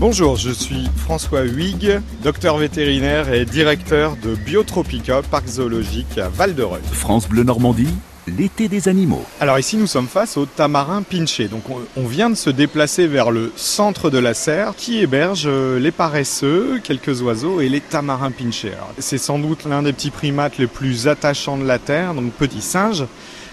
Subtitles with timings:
[0.00, 6.80] Bonjour, je suis François Huyghe, docteur vétérinaire et directeur de Biotropica, parc zoologique à Val-de-Reuil.
[6.90, 7.92] France Bleu Normandie,
[8.26, 9.22] l'été des animaux.
[9.40, 11.48] Alors ici nous sommes face au tamarin pinché.
[11.48, 11.64] Donc
[11.98, 15.90] on, vient de se déplacer vers le centre de la serre qui héberge euh, les
[15.90, 18.72] paresseux, quelques oiseaux et les tamarins pinchés.
[18.96, 22.62] C'est sans doute l'un des petits primates les plus attachants de la Terre, donc petit
[22.62, 23.04] singe,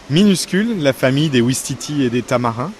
[0.10, 2.72] minuscule, la famille des Ouistiti et des tamarins.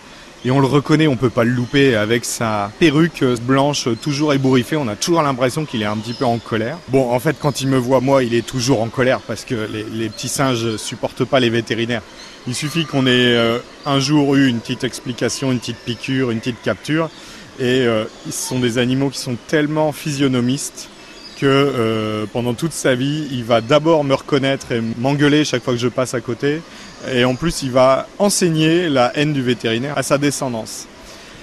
[0.46, 4.76] Et on le reconnaît, on peut pas le louper avec sa perruque blanche toujours ébouriffée.
[4.76, 6.78] On a toujours l'impression qu'il est un petit peu en colère.
[6.90, 9.68] Bon, en fait, quand il me voit, moi, il est toujours en colère parce que
[9.92, 12.04] les, petits singes supportent pas les vétérinaires.
[12.48, 16.40] Il suffit qu'on ait euh, un jour eu une petite explication, une petite piqûre, une
[16.40, 17.10] petite capture.
[17.60, 20.90] Et euh, ce sont des animaux qui sont tellement physionomistes
[21.40, 25.74] que euh, pendant toute sa vie, il va d'abord me reconnaître et m'engueuler chaque fois
[25.74, 26.62] que je passe à côté.
[27.12, 30.88] Et en plus, il va enseigner la haine du vétérinaire à sa descendance.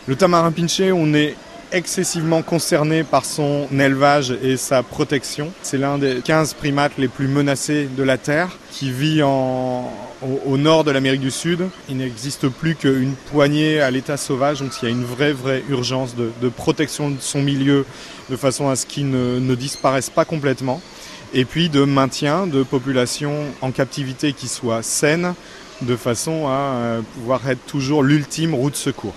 [0.07, 1.37] Le tamarin pinché, on est
[1.73, 5.51] excessivement concerné par son élevage et sa protection.
[5.63, 10.85] C'est l'un des 15 primates les plus menacés de la Terre, qui vit au, nord
[10.85, 11.67] de l'Amérique du Sud.
[11.89, 15.63] Il n'existe plus qu'une poignée à l'état sauvage, donc il y a une vraie, vraie
[15.69, 17.85] urgence de, protection de son milieu,
[18.31, 20.81] de façon à ce qu'il ne, ne disparaisse pas complètement
[21.35, 25.35] et puis de maintien de populations en captivité qui soient saines,
[25.83, 29.17] de façon à euh, pouvoir être toujours l'ultime route de secours.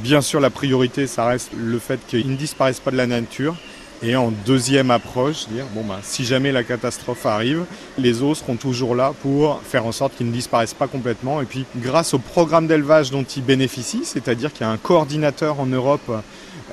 [0.00, 3.56] Bien sûr, la priorité, ça reste le fait qu'ils ne disparaissent pas de la nature.
[4.00, 7.64] Et en deuxième approche, dire bon bah si jamais la catastrophe arrive,
[7.98, 11.40] les eaux seront toujours là pour faire en sorte qu'ils ne disparaissent pas complètement.
[11.42, 15.58] Et puis grâce au programme d'élevage dont ils bénéficient, c'est-à-dire qu'il y a un coordinateur
[15.58, 16.12] en Europe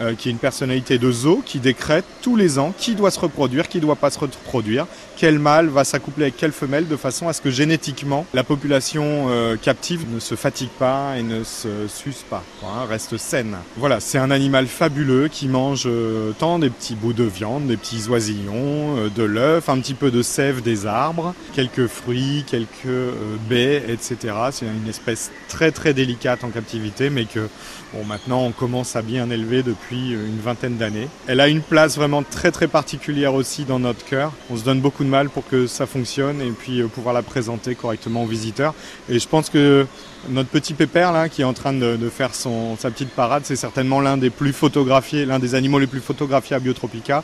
[0.01, 3.19] euh, qui est une personnalité de zoo qui décrète tous les ans qui doit se
[3.19, 4.87] reproduire, qui ne doit pas se reproduire,
[5.17, 9.27] quel mâle va s'accoupler avec quelle femelle, de façon à ce que génétiquement la population
[9.29, 13.55] euh, captive ne se fatigue pas et ne se suce pas, quoi, hein, reste saine.
[13.77, 17.77] Voilà, c'est un animal fabuleux qui mange euh, tant des petits bouts de viande, des
[17.77, 23.13] petits oisillons, euh, de l'œuf, un petit peu de sève des arbres, quelques fruits, quelques
[23.47, 24.33] baies, etc.
[24.51, 27.47] C'est une espèce très très délicate en captivité, mais que
[27.93, 31.07] bon, maintenant on commence à bien élever depuis une vingtaine d'années.
[31.27, 34.31] Elle a une place vraiment très très particulière aussi dans notre cœur.
[34.49, 37.21] On se donne beaucoup de mal pour que ça fonctionne et puis euh, pouvoir la
[37.21, 38.73] présenter correctement aux visiteurs.
[39.09, 39.85] Et je pense que
[40.29, 44.17] notre petit pépère qui est en train de, faire sa petite parade, c'est certainement l'un
[44.17, 47.23] des plus photographiés, l'un des animaux les plus photographiés à Biotropica,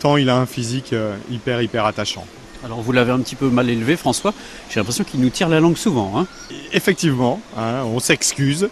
[0.00, 2.26] tant il a un physique euh, hyper hyper attachant.
[2.64, 4.34] Alors vous l'avez un petit peu mal élevé, François.
[4.68, 6.18] J'ai l'impression qu'il nous tire la langue souvent.
[6.18, 6.26] Hein
[6.72, 8.68] Effectivement, hein, on s'excuse,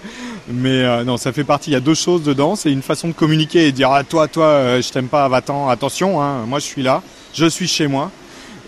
[0.48, 1.70] mais euh, non, ça fait partie.
[1.70, 2.54] Il y a deux choses dedans.
[2.54, 5.26] C'est une façon de communiquer et de dire ah toi, toi, euh, je t'aime pas,
[5.28, 8.10] va-t'en, attention, hein, moi je suis là, je suis chez moi.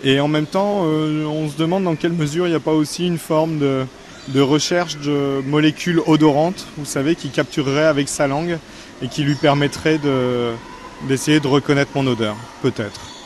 [0.03, 2.73] Et en même temps, euh, on se demande dans quelle mesure il n'y a pas
[2.73, 8.57] aussi une forme de, recherche de molécules odorantes, vous savez, qui capturerait avec sa langue
[9.03, 10.51] et qui lui permettrait de
[11.07, 13.20] d'essayer de reconnaître mon odeur, peut-être.